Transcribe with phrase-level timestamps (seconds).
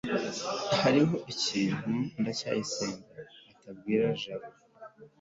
[0.81, 3.17] hariho ikintu ndacyayisenga
[3.51, 4.49] atabwira jabo